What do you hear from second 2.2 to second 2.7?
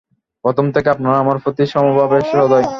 সদয়।